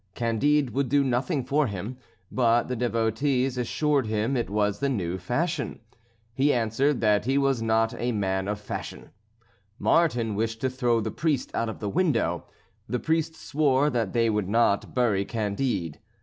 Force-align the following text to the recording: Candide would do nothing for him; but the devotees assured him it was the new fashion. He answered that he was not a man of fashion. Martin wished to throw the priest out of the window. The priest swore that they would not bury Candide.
Candide 0.15 0.71
would 0.71 0.89
do 0.89 1.03
nothing 1.03 1.43
for 1.45 1.67
him; 1.67 1.95
but 2.31 2.63
the 2.67 2.75
devotees 2.75 3.55
assured 3.55 4.07
him 4.07 4.35
it 4.35 4.49
was 4.49 4.79
the 4.79 4.89
new 4.89 5.19
fashion. 5.19 5.79
He 6.33 6.51
answered 6.51 7.01
that 7.01 7.25
he 7.25 7.37
was 7.37 7.61
not 7.61 7.93
a 7.93 8.11
man 8.11 8.47
of 8.47 8.59
fashion. 8.59 9.11
Martin 9.77 10.33
wished 10.33 10.59
to 10.61 10.71
throw 10.71 11.01
the 11.01 11.11
priest 11.11 11.53
out 11.53 11.69
of 11.69 11.77
the 11.79 11.87
window. 11.87 12.45
The 12.89 12.97
priest 12.99 13.35
swore 13.35 13.91
that 13.91 14.11
they 14.13 14.27
would 14.27 14.49
not 14.49 14.95
bury 14.95 15.23
Candide. 15.23 15.99